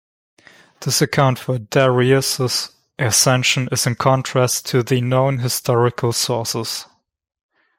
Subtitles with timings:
[0.79, 6.87] This account of Darius's ascension is in contrast to the known historical sources.